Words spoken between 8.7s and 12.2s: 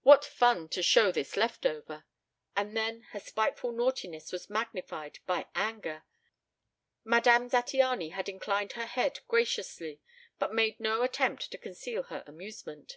her head graciously, but made no attempt to conceal